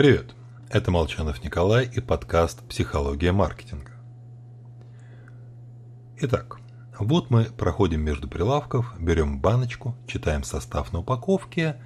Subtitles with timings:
[0.00, 0.34] Привет,
[0.70, 3.92] это Молчанов Николай и подкаст «Психология маркетинга».
[6.16, 6.56] Итак,
[6.98, 11.76] вот мы проходим между прилавков, берем баночку, читаем состав на упаковке,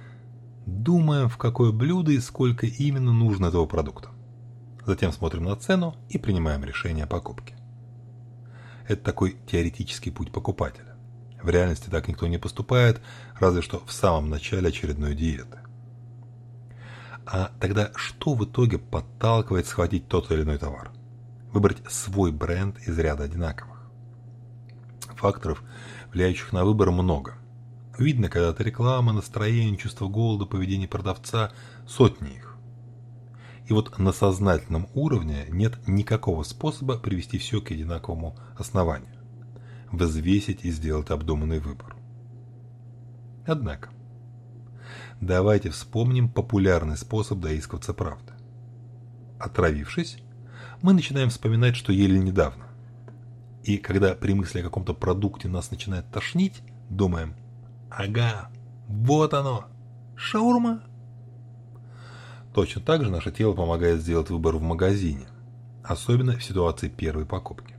[0.65, 4.11] думаем, в какое блюдо и сколько именно нужно этого продукта.
[4.85, 7.57] Затем смотрим на цену и принимаем решение о покупке.
[8.87, 10.95] Это такой теоретический путь покупателя.
[11.43, 13.01] В реальности так никто не поступает,
[13.37, 15.64] разве что в самом начале очередной диеты.
[17.25, 20.91] А тогда что в итоге подталкивает схватить тот или иной товар?
[21.51, 23.89] Выбрать свой бренд из ряда одинаковых.
[25.15, 25.63] Факторов,
[26.13, 27.35] влияющих на выбор, много.
[27.97, 31.51] Видно, когда-то реклама, настроение, чувство голода, поведение продавца,
[31.87, 32.55] сотни их.
[33.67, 39.15] И вот на сознательном уровне нет никакого способа привести все к одинаковому основанию.
[39.91, 41.95] Взвесить и сделать обдуманный выбор.
[43.47, 43.89] Однако,
[45.21, 48.33] давайте вспомним популярный способ доискиваться правды.
[49.39, 50.17] Отравившись,
[50.81, 52.65] мы начинаем вспоминать, что ели недавно.
[53.63, 57.33] И когда при мысли о каком-то продукте нас начинает тошнить, думаем
[57.89, 58.49] «Ага,
[58.87, 59.65] вот оно,
[60.15, 60.83] шаурма».
[62.53, 65.27] Точно так же наше тело помогает сделать выбор в магазине,
[65.83, 67.75] особенно в ситуации первой покупки.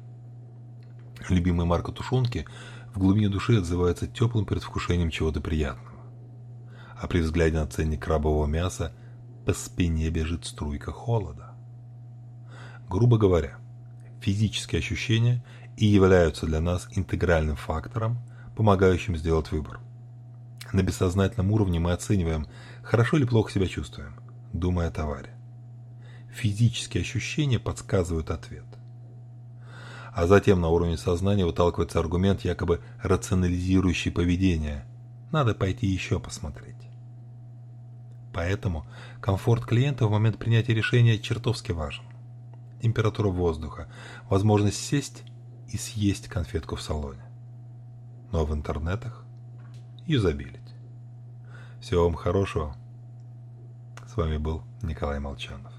[1.28, 2.47] Любимая марка тушенки
[2.95, 5.95] в глубине души отзывается теплым предвкушением чего-то приятного
[7.00, 8.92] а при взгляде на ценник крабового мяса
[9.44, 11.52] по спине бежит струйка холода.
[12.89, 13.58] Грубо говоря,
[14.20, 15.44] физические ощущения
[15.77, 18.19] и являются для нас интегральным фактором,
[18.56, 19.80] помогающим сделать выбор.
[20.72, 22.47] На бессознательном уровне мы оцениваем,
[22.83, 24.17] хорошо или плохо себя чувствуем,
[24.52, 25.30] думая о товаре.
[26.34, 28.64] Физические ощущения подсказывают ответ.
[30.12, 34.86] А затем на уровне сознания выталкивается аргумент, якобы рационализирующий поведение.
[35.30, 36.86] Надо пойти еще посмотреть.
[38.37, 38.84] Поэтому
[39.23, 42.05] комфорт клиента в момент принятия решения чертовски важен.
[42.83, 43.89] Температура воздуха,
[44.29, 45.23] возможность сесть
[45.69, 47.25] и съесть конфетку в салоне.
[48.33, 49.25] Но в интернетах
[50.05, 50.75] юзабилить.
[51.80, 52.77] Всего вам хорошего.
[54.07, 55.73] С вами был Николай Молчанов.